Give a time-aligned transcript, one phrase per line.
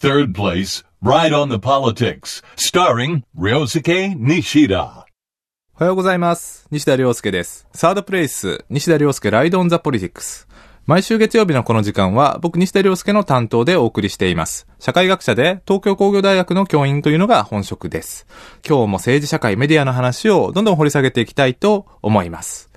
[0.00, 5.04] Third place, Ride on the Politics, starring Ryosuke Nishida.
[5.74, 6.66] おはようございます。
[6.70, 7.66] 西田亮介です。
[7.74, 10.48] サードプレイス、西田亮介ライドオンザポリティクス。
[10.86, 14.66] 毎週月曜日のこの時間は僕西田亮介の担当でお送りしています。
[14.78, 18.26] 社会学者で東京工業大学の教員というのが本職です。
[18.66, 22.70] 今日も政治社会メディアの話をどんどん掘り下げていきたいと思います。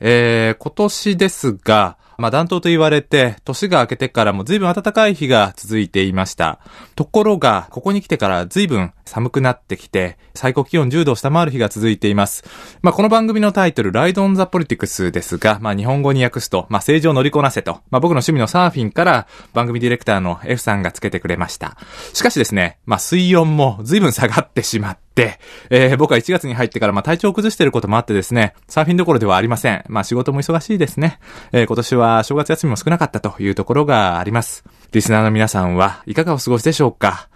[0.00, 6.58] えー、今年ですが、まあ暖冬と言われて、年が明けてからも随分暖かい日が続いていました。
[6.94, 12.44] ところが、ここに来てから随分寒くなってきて、最高気温10度を下回る日が続いています。
[12.80, 21.76] まあこの番組のタイトル、ライドオンザポリティクスですが、まあ日本語に訳すと、まあ政治を乗りこなせと、まあ僕の趣味のサーフィンから番組ディレクターの F さんがつけてくれました。
[22.14, 25.38] しかしですね、まあ水温も随分下がってしまって、
[25.68, 29.84] えー僕は1月に入ってからまあ体調を崩してることもあってですね、サーフィンどころではありません。
[29.88, 31.18] まあ仕事も忙しいですね。
[31.52, 34.64] えー今年は正月休みも少なかったというところがあります。
[34.92, 37.28] リスナーの皆さんはいかがお過ごしでしょうか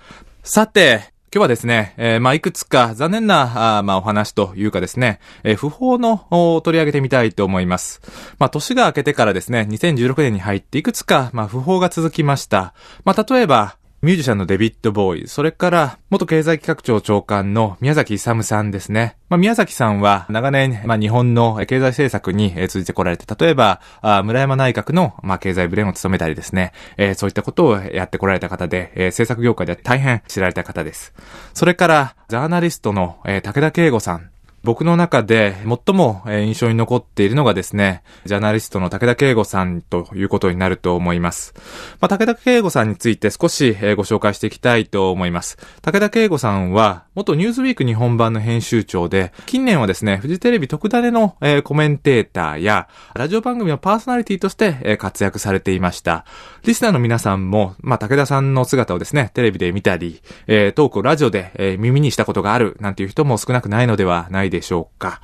[0.42, 8.00] さて、今日はですね、えーまあ、いくつか残念な、あまあ、お話というかですね、えー不法のを取り上げてみたいと思います。
[8.38, 12.74] まあ、年が明けてからですね、2016年に入っていくつか、まあ、不法が続きました。
[13.04, 19.16] まあ、例えば、ミュージシャンのデビッド・ボーイ、それから、元経済企画庁長官の宮崎勇さんですね。
[19.28, 31.12] まあ、宮崎さんは長年、まあ、日本の経済政策にえー通じてこられて、例えば、あ村山内閣の、まあ、経済ブレーンを務めたりですね、えーそういったことをやってこられた方で、えー政策業界では大変知られた方です。
[31.52, 34.30] それから、ジャーナリストの、えー武田圭吾さん。
[34.66, 35.54] 僕の中で
[35.86, 41.54] 最も印象に残っているのがですね、ジャーナリストの武田圭吾さんということになると思います。
[42.00, 45.56] まあ、武田圭吾さんについて少しご紹介していきたいと思います。
[45.82, 56.24] 武田圭吾さんは、元ニューズウィーク日本版の編集長で、近年はですね、フジテレビ特ダネのえコメンテーターや、ラジオ番組のパーソナリティとしてえ活躍されていました。
[56.66, 65.20] リスナーの皆さんも、まあ、武田さんの姿をですね、テレビで見たり、えートークをラジオでえー耳にしたことがある、なんていう人も少なくないのではないでしょうか。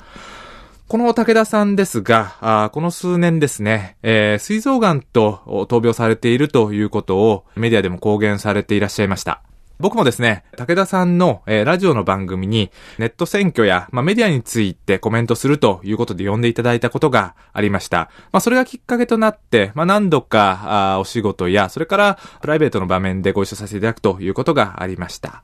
[0.86, 9.42] この武田さんですが、あこの数年ですね、えー、膵臓癌と闘病されているということをメディアでも公言されていらっしゃいました。
[9.78, 18.10] 僕もですね、武田さんの、えーラジオの番組にネット選挙や、まあ、メディアについてコメントするということで呼んでいただいたことがありました。
[18.32, 25.42] まあ、それがきっかけとなって、まあ、何度かあお仕事や、それからプライベートの場面でご一緒させていただくということがありました。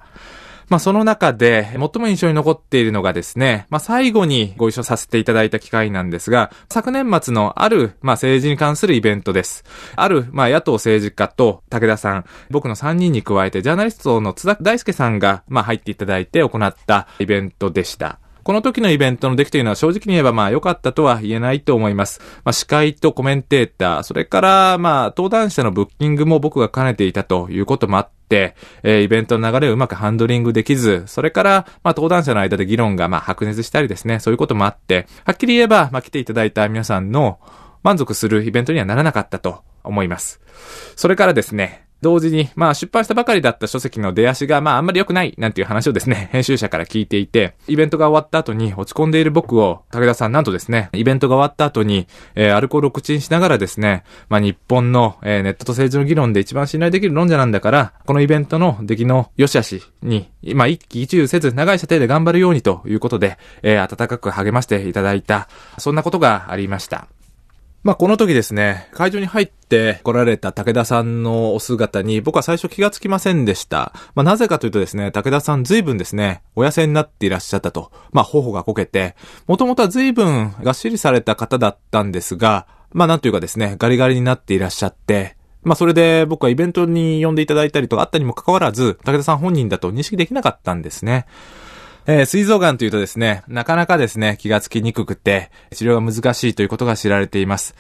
[0.69, 9.65] まあその中で最も印象に残っているのがですね、まあ最後にご一緒させていただいた機会なんですが、昨年末のある、まあ政治に関するイベントです。
[9.97, 18.19] ある、まあ野党政治家と武田さん、僕の3人に加えてジャーナリストの津田大介さんが、まあ入っていただいて行ったイベントでした。
[18.49, 22.23] この時のイベントの出来というのは正直に言えばまあ良かったとは言えないと思います。
[22.45, 37.41] まあ司会とコメンテーター、それからまあ登壇者のブッキングも僕が兼ねていたということもあって、えイベントの流れをうまくハンドリングできず、それからまあ登壇者の間で議論がまあ白熱したりですね、そういうこともあって、はっきり言えばまあ来ていただいた皆さんの
[37.83, 40.41] 満足するイベントにはならなかったと思います。
[40.97, 65.49] それからですね、同時に、まあ出版したばかりだった書籍の出足がまああんまり良くないなんていう話をですね、 編集者から聞いていて、イベントが終わった後に落ち込んでいる僕を、武田さんなんとですね、イベントが終わった後に、えーアルコールを口にしながらですね、まあ日本の、えーネットと政治の議論で一番信頼できる論者なんだから、このイベントの出来の良し悪しに、まあ一喜一憂せず長い射程で頑張るようにということで、えー温かく励ましていただいた、
[65.79, 67.09] そんなことがありました。
[67.85, 73.93] まあ、この時ですね、会場に入って来られた武田さんのお姿に僕は最初気がつきませんでした。
[74.15, 77.93] まあ、なぜかというとですね、武田さん随分ですね、お痩せになっていらっしゃったと。
[78.13, 79.15] まあ、頬がこけて、
[79.47, 91.27] もともとは随分がっしりされた方だったんですが、まあ、なんというかですね、ガリガリになっていらっしゃって、まあ、それで僕はイベントに呼んでいただいたりとかあったにもかかわらず、武田さん本人だと認識できなかったんですね。
[92.11, 97.75] えー、膵臓癌というとですね、なかなかですね、気がつきにくくて、治療が難しいということが知られています。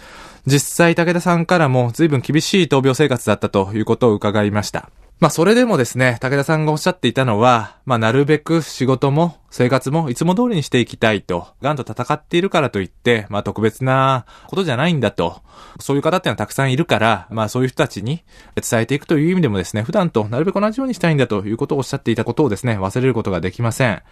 [0.44, 4.90] 実際、武田さんからも随分厳しい闘病生活だったということを伺いました。
[5.20, 15.42] まあ、それでもですね、武田さんがおっしゃっていたのは、まあ、なるべく仕事も生活もいつも通りにしていきたいと、癌と戦っているからといって、まあ、特別なことじゃないんだと、
[15.80, 18.22] そういう方っていうのはたくさんいるから、まあ、そういう人たちに
[18.54, 24.02] 伝えていくという意味でもですね、普段となるべく同じようにしたいんだということをおっしゃっていたことをですね、忘れることができません。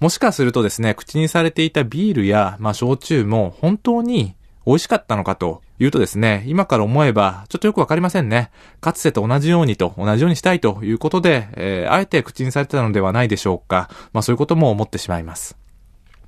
[0.00, 4.34] もしかするとですね、口にされていたビールや、まあ、焼酎も本当に
[4.66, 8.50] 美味しかったのかと言うとですね、今から思えば、ちょっとよくわかりませんね。
[8.80, 13.90] かつてと同じようにと、同じようにしたいということで、えーあえて口にされてたのではないでしょうか。
[14.12, 15.56] まあそういうことも思ってしまいます。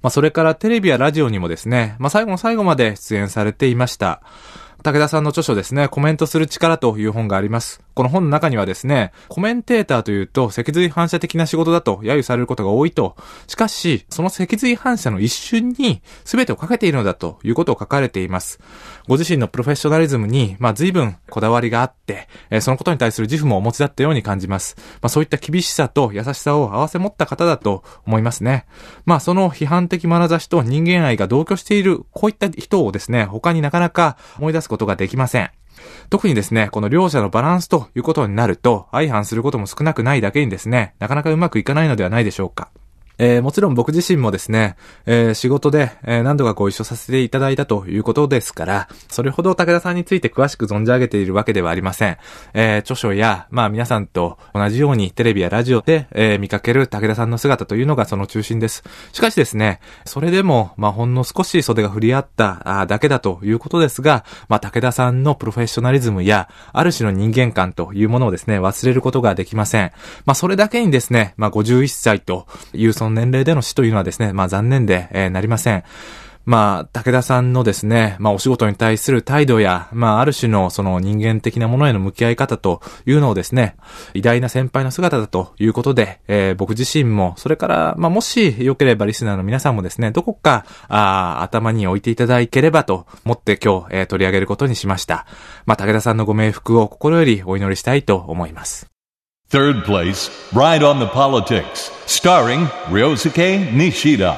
[0.02, 4.22] まあそれからテレビやラジオにもですね、まあ最後の最後まで出演されていました。
[4.88, 7.82] 武田さんの著書ですね、コメントする力という本があります。
[7.92, 13.14] この本の中にはですね、コメンテーターというと脊髄反射的な仕事だと揶揄されることが多いと。
[13.48, 18.60] しかし、その脊髄反射の一瞬に全てをかけているのだということを書かれています。
[19.08, 24.76] ご自身のプロフェッショナリズムに、まあ随分こだわりがあって、え、そのことに対する自負もお持ちだったように感じます。
[25.02, 28.64] まあそういった厳しさと優しさを合わせ持った方だと思いますね。
[29.04, 35.50] まあその批判的眼差しと人間愛が同居している、こういった人をですね、他になかなか思い出すことことができません。
[36.08, 42.70] 特にですね、この両者のバランスということになると、相反することも少なくないだけにですね、なかなかうまくいかないのではないでしょうか。
[43.18, 52.18] えー、もちろん僕自身もですね、えー、仕事で、えー、何度かご一緒させていただいたということですから、それほど武田さんについて詳しく存じ上げているわけではありません。
[52.54, 58.84] え著書や、まあ皆さんと同じようにテレビやラジオで、え見かける武田さんの姿というのがその中心です。
[59.12, 69.92] しかしですね、それでも、まあほんの少し袖が振り合っただけだということですが、まあ武田さんのプロフェッショナリズムや、ある種の人間観というものをですね、忘れることができません。
[70.24, 75.84] まあそれだけにですね、まあ51歳というその年齢での死というのはですね、まあ残念で、えー、なりません。
[76.48, 83.76] まあ、武田さんのですね、まあお仕事に対する態度や、まあある種のその人間的なものへの向き合い方というのをですね、
[84.14, 95.26] 偉大な先輩の姿だということで、えー、僕自身も、それから、まあもし良ければリスナーの皆さんもですね、どこか、あ頭に置いていただければと思って今日、えー、取り上げることにしました。
[95.66, 98.97] まあ武田さんのご冥福を心よりお祈りしたいと思います。
[99.50, 104.36] Third place, Ride on the Politics, starring Ryosuke Nishida.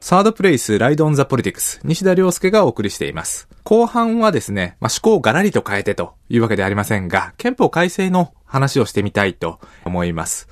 [0.00, 3.46] サードプレイス、ライドオンザポリティクス、西田亮介がお送りしています。
[3.64, 10.48] 後半はですね、まあ、思考をガラリと変えてというわけでありませんが、憲法改正の話をしてみたいと思います。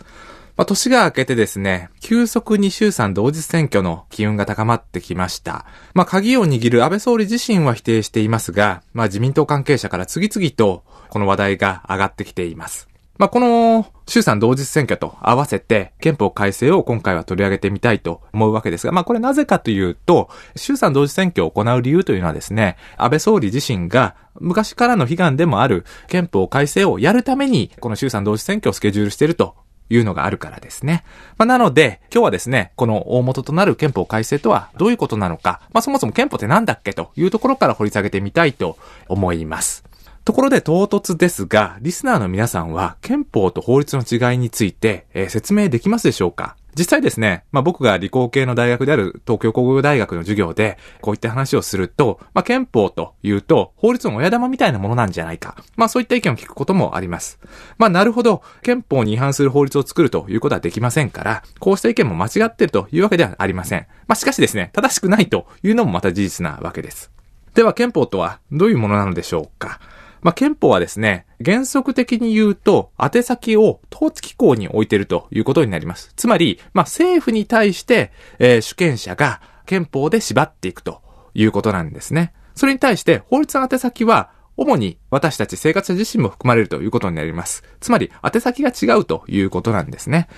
[0.58, 5.64] まあ、年が明けてですね、急速に衆参同日選挙の機運が高まってきました。
[5.94, 12.88] まあ、鍵を握る安倍総理自身は否定していますが、まあ、自民党関係者から次々とこの話題が上がってきています。
[13.18, 29.54] まあ、この衆参同日選挙と合わせて憲法改正を今回は取り上げてみたいと思うわけですが、まあ、これなぜかというと、衆参同日選挙を行う理由というのはですね、安倍総理自身が昔からの悲願でもある憲法改正をやるために、この衆参同日選挙をスケジュールしていると
[29.88, 31.04] いうのがあるからですね。
[31.38, 38.76] まあ、なので、今日はですね、この大元となる憲法改正とはどういうことなのか、まあ、そもそも憲法って何だっけというところから掘り下げてみたいと
[39.08, 39.84] 思います。
[40.26, 46.56] ところで唐突ですが、リスナーの皆さんは憲法と法律の違いについて、えー、説明できますでしょうか？
[46.76, 55.55] 実際ですね、まあ僕が理工系の大学である東京工業大学の授業で、こういった話をすると、まあ憲法というと、法律の親玉みたいなものなんじゃないか。
[55.76, 57.38] まあそういった意見を聞くこともあります。
[57.78, 63.87] まあなるほど、憲法に違反する法律を作るということはできませんから、こうした意見も間違っているというわけではありません。
[64.08, 67.12] まあしかしですね、正しくないというのもまた事実なわけです。
[67.55, 69.78] では憲法とはどういうものなのでしょうか？
[70.22, 76.12] まあ、憲法はですね、原則的に言うと、宛先を統治機構に置いているということになります。
[76.16, 81.02] つまり、まあ、政府に対して、えー、主権者が憲法で縛っていくと
[81.34, 82.32] いうことなんですね。
[82.54, 87.62] それに対して、法律の宛先は、主に私たち生活者自身も含まれるということになります。
[87.80, 90.28] つまり、宛先が違うということなんですね。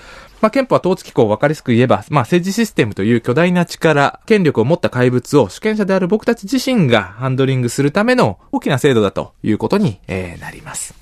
[0.40, 10.97] まあ、憲法は統治機構を分かりやすく言えば、まあ、政治システムという巨大な力、権力を持った怪物を主権者である僕たち自身がハンドリングするための大きな制度だということに、えー、なります。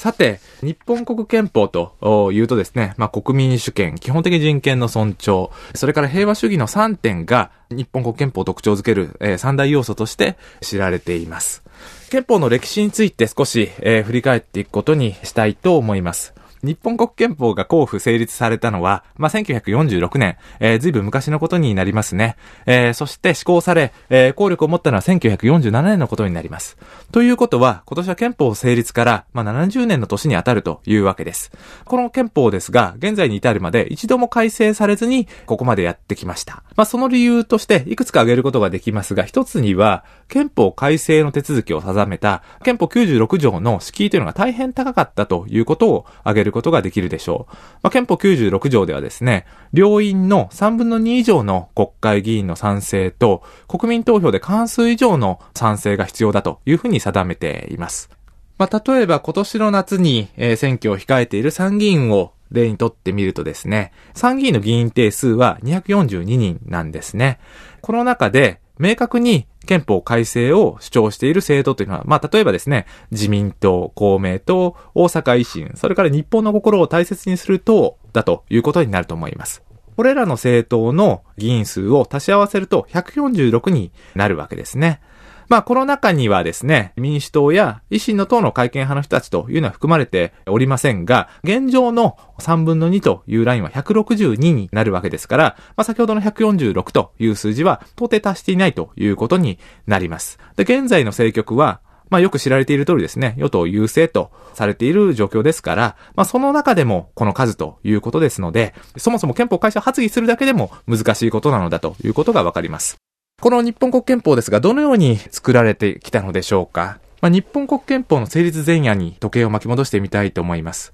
[0.00, 11.62] さて、日本国憲法というとですね、まあ、国民主権、基本的人権の尊重、それから平和主義の3点が日本国憲法を特徴づける、えー、3大要素として知られています。
[12.08, 16.32] 憲法の歴史について少し、えー、振り返っていくことにしたいと思います。
[16.62, 22.36] 日本国憲法が公布成立されたのは、まあ、1946年、えー、ずいぶん昔のことになりますね。
[22.66, 26.76] えー、そして施行され、えー、効力を持ったのは1947年のことになります。
[27.12, 31.50] ということは、今年は憲法成立から、まあ、70年の年に当たるというわけです。
[31.84, 36.62] この憲法ですが、現在に至るまで一度も改正されずに、ここまでやってきました。
[36.76, 47.54] まあ、その理由として、いくつか挙げることができますが、一つには、憲法改正の手続きを定めた、憲法96条の敷居というのが大変高かったということを挙げるることができるでしょう。
[47.82, 58.10] まあ、憲法96条ではですね、両院の3分の2以上の国会議員の賛成と、国民投票で関数以上の賛成が必要だというふうに定めています。
[58.58, 67.38] まあ、例えば今年の夏に、えー、選挙を控えている参議院を例にとってみるとですね、参議院の議員定数は242人なんですね。
[67.80, 79.62] この中で、明確に憲法改正を主張している政党というのは、まあ、例えばですね、自民党、公明党、大阪維新、それから日本の心を大切にする党だということになると思います。
[79.96, 85.02] これらの政党の議員数を足し合わせると146になるわけですね。
[85.50, 100.38] まあ、この中にはですね、民主党や維新の党の会見派の人たちというのは含まれておりませんが、現状の3分の2というラインは162になるわけですから、まあ、先ほどの146という数字は到底達していないということになります。
[100.54, 101.80] で、現在の政局は、
[102.10, 113.00] まあよく知られている通りですね、与党優勢とされている状況ですから、まあその中でもこの数ということですので、そもそも憲法改正発議するだけでも難しいことなのだということがわかります。
[113.40, 116.98] この日本国憲法ですが、どのように作られてきたのでしょうか？
[117.22, 120.92] まあ、日本国憲法の成立前夜に時計を巻き戻してみたいと思います。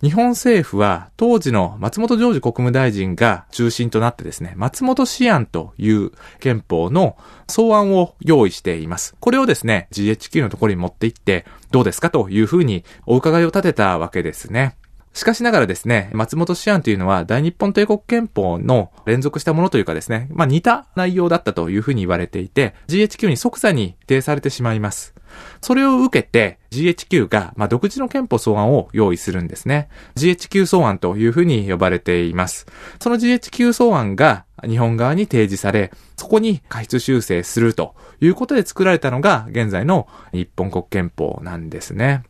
[0.00, 9.14] 日本政府は当時の松本ジョージ国務大臣が中心となってですね、松本思案という憲法の草案を用意しています。
[9.20, 12.08] これをですね、GHQ のところに持って行って、どうですか？
[12.08, 14.76] というふうにお伺いを立てたわけですね。
[15.12, 25.14] しかしながらですね、松本思案というのは大日本帝国憲法の連続したものというかですね、まあ似た内容だったというふうに言われていて、GHQ に即座に否定されてしまいます。
[25.60, 29.88] それを受けて GHQ が、まあ、独自の憲法草案を用意するんですね。
[30.16, 32.66] GHQ 草案というふうに呼ばれています。
[33.00, 42.24] その GHQ 草案が日本側に提示され、そこに過失修正するということで作られたのが現在の日本国憲法なんですね。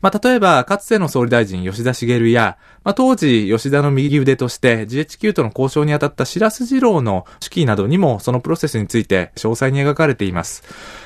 [0.00, 10.62] まあ、例えば、かつての総理大臣吉田茂や、まあ、当時吉田の右腕として GHQ との交渉に当たった白洲二郎の手記などにもそのプロセスについて詳細に描かれています。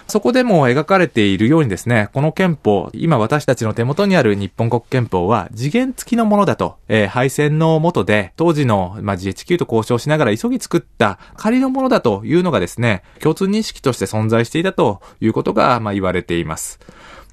[0.06, 16.80] そこでも描かれているようにですね、この憲法、今私たちの手元にある日本国憲法は次元付きのものだと、えー、敗戦のもとで当時の、まあ、GHQ と交渉しながら急ぎ作った仮のものだというのがですね、共通認識として存在していたということが、まあ、言われています。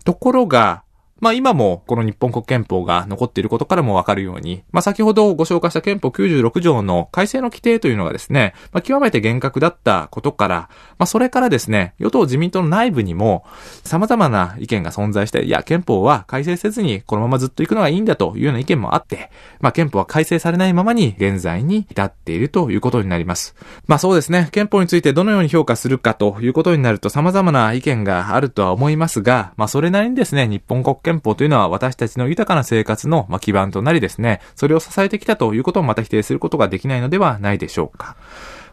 [0.05, 0.83] ところが、
[1.19, 10.55] まあ今もこの日本国憲法が残っていることからもわかるように、まあ先ほどご紹介した憲法96条の改正の規定というのがですね、まあ極めて厳格だったことから、
[10.97, 13.45] まあそれからですね、与党自民党の内部にも
[13.83, 23.55] 様々な意見が存在して、いや、憲法は改正せずにこのままずっと行くのがいいんだというような意見もあって、まあ憲法は改正されないままに現在に至っているということになります。
[23.87, 38.17] まあそうですね、憲法についてどのように評価するかということになると様々な意見があるとは思いますが、まあそれなりにですね、日本国憲法というのは私たちの豊かな生活の基盤となりですね、それを支えてきたということをまた否定することができないのではないでしょうか。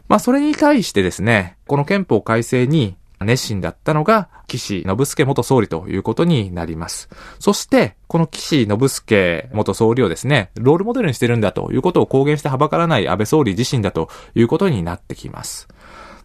[0.09, 7.09] まあ、それに対してですね、この憲法改正に熱心だったのが、岸信介元総理ということになります。
[7.39, 15.69] そして、この岸信介元総理をですね、ロールモデルにしてるんだということを公言してはばからない安倍総理自身だということになってきます。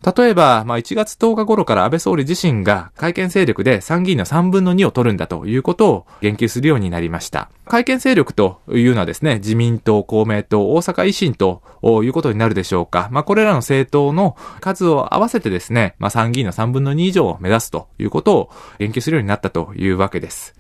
[0.03, 7.51] 例えば、まあ、1月10日頃から安倍総理自身が会見勢力で参議院の3分の2を取るんだということを言及するようになりました。
[7.67, 11.63] 会見勢力というのはですね、自民党、公明党、大阪維新と
[12.03, 13.09] いうことになるでしょうか。
[13.13, 20.60] まあ、これらの政党の数を合わせてですね、まあ、参議院の3分の2以上を目指すということを言及するようになったというわけです。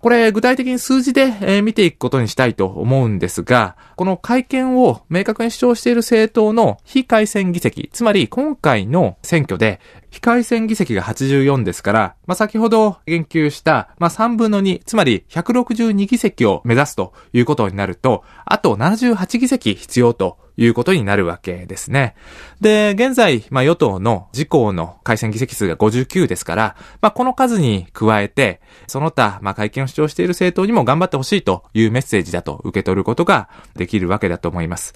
[0.00, 22.14] これ具体的に数字で、見ていくことにしたいと思うんですが、この会見を明確に主張している政党の非改選議席、つまり今回の選挙で非改選議席が84ですから、まあ、先ほど言及した、まあ、3分の2、つまり162議席を目指すということになると、あと78議席必要ということになるわけですね。
[22.60, 34.94] で、現在、まあ、与党の自公の改選議席数が59ですから、まあ、この数に加えて、その他、まあ、会見を主張している政党にも頑張ってほしいというメッセージだと受け取ることができるわけだと思います。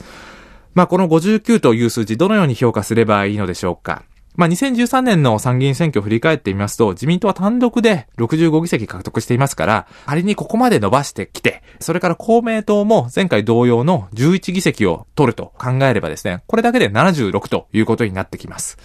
[0.74, 4.02] まあ、この59という数字、どのように評価すればいいのでしょうか。
[4.38, 18.78] まあ、2013年の参議院選挙を振り返ってみますと、自民党は単独で65議席獲得していますから、仮にここまで伸ばしてきて、それから公明党も前回同様の11議席を取ると考えればですね、これだけで76ということになってきます。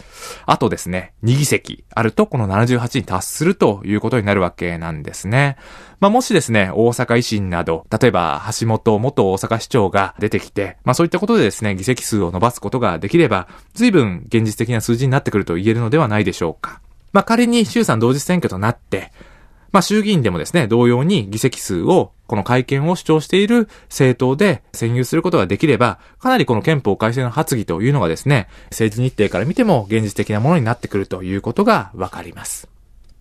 [0.48, 5.58] あとですね、2議席あるとこの78に達するということになるわけなんですね。
[6.04, 16.82] まあ、もしですね、大阪維新など、例えば橋本元大阪市長が出てきて、まあ、そういったことでですね、議席数を伸ばすことができれば、随分現実的な数字になってくると言えるのではないでしょうか。
[17.14, 19.14] まあ、仮に衆参同日選挙となって、
[19.72, 32.73] まあ、衆議院でもですね、同様に議席数を、この会見を主張している政党で占有することができれば、かなりこの憲法改正の発議というのがですね、政治日程から見ても現実的なものになってくるということがわかります。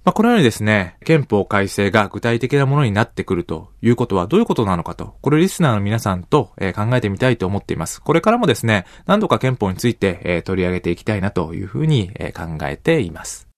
[0.05, 8.03] まあ、このようにですね、憲法改正が具体的なものになってくるということはどういうことなのかと、これリスナーの皆さんと、え考えてみたいと思っています。
[8.03, 13.49] これからもですね、何度か憲法について、え取り上げていきたいなというふうに、え考えています。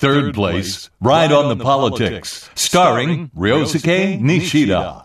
[0.00, 5.04] Third place, Ride on the Politics, starring Ryosuke Nishida.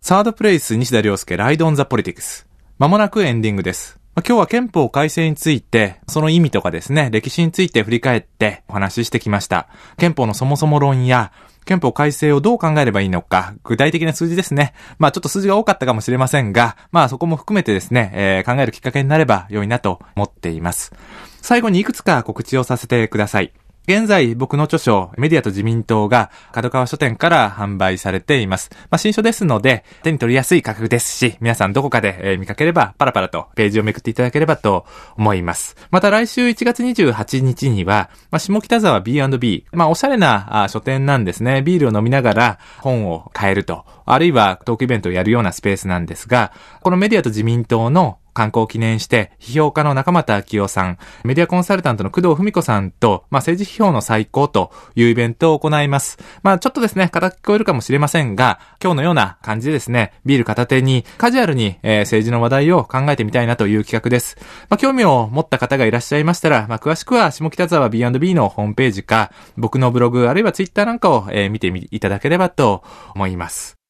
[0.00, 2.46] サードプレイス西田亮介、ライドオンザポリティクス。
[2.78, 4.01] まもなくエンディングです。
[4.14, 9.68] 今日は憲法改正について、その意味とかですね、歴史について振り返ってお話ししてきました。
[9.96, 11.32] 憲法のそもそも論や、
[11.64, 14.74] 憲法改正をどう考えればいいのか、具体的な数字ですね。
[14.98, 20.92] まあちょっと数字が多かったかもしれませんが、まあそこも含めてですね、えー考えるきっかけになれば良いなと思っています。
[21.40, 23.52] 最後にいくつか告知をさせてください。
[23.88, 28.70] 現在、僕の著書、メディアと自民党が、角川書店から販売されています。
[28.72, 34.86] まあ、新書ですので、手に取りやすい価格ですし、皆さんどこかで、見かければ、パラパラとページをめくっていただければと
[35.16, 35.76] 思います。
[35.90, 41.62] また来週1月28日には、まあ、下北沢 B&B、まあ、おしゃれな書店なんですね。
[41.62, 56.18] ビールを飲みながら本を買えると、あるいはトークイベントをやるようなスペースなんですが、このメディアと自民党の観光を記念して、批評家の中俣明夫さん、メディアコンサルタントの工藤文子さんと、まあ、政治批評の最高というイベントを行います。
[56.42, 64.36] まあ、ちょっとですね、硬く聞こえるかもしれませんが、今日のような感じでですね、ビール片手にカジュアルに、えー政治の話題を考えてみたいなという企画です。
[64.68, 72.82] まあ、興味を持った方がいらっしゃいましたら、まあ、詳しくは下北沢 B&B のホームページか、僕のブログ、あるいはツイッターなんかを、えー見てみいただければと
[73.14, 73.81] 思います。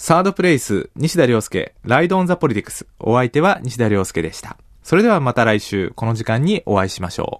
[0.00, 2.86] サードプレイス、西田亮介、ライドオンザポリティクス。
[3.00, 4.56] お相手は西田亮介でした。
[4.84, 7.36] それではまた来週、この時間にお会いしましょう。